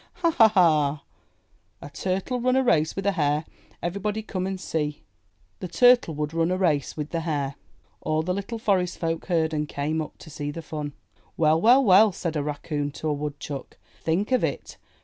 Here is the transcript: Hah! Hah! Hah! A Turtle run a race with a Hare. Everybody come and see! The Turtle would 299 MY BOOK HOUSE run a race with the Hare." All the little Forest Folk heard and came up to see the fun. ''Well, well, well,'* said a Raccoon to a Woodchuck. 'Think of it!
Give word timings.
Hah! 0.15 0.31
Hah! 0.31 0.47
Hah! 0.47 1.03
A 1.79 1.89
Turtle 1.91 2.41
run 2.41 2.55
a 2.55 2.63
race 2.63 2.95
with 2.95 3.05
a 3.05 3.11
Hare. 3.11 3.45
Everybody 3.83 4.23
come 4.23 4.47
and 4.47 4.59
see! 4.59 5.03
The 5.59 5.67
Turtle 5.67 6.15
would 6.15 6.31
299 6.31 6.33
MY 6.33 6.33
BOOK 6.33 6.55
HOUSE 6.55 6.65
run 6.65 6.65
a 6.65 6.73
race 6.73 6.97
with 6.97 7.09
the 7.11 7.19
Hare." 7.19 7.55
All 8.01 8.23
the 8.23 8.33
little 8.33 8.57
Forest 8.57 8.97
Folk 8.97 9.25
heard 9.27 9.53
and 9.53 9.69
came 9.69 10.01
up 10.01 10.17
to 10.17 10.31
see 10.31 10.49
the 10.49 10.63
fun. 10.63 10.93
''Well, 11.37 11.61
well, 11.61 11.83
well,'* 11.83 12.11
said 12.13 12.35
a 12.35 12.41
Raccoon 12.41 12.89
to 12.93 13.09
a 13.09 13.13
Woodchuck. 13.13 13.77
'Think 14.03 14.31
of 14.31 14.43
it! 14.43 14.77